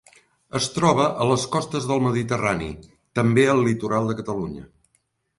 Es 0.59 0.67
troba 0.75 1.03
a 1.25 1.25
les 1.31 1.43
costes 1.55 1.85
del 1.91 2.01
Mediterrani, 2.05 2.69
també 3.19 3.43
al 3.51 3.61
litoral 3.67 4.09
de 4.13 4.15
Catalunya. 4.23 4.65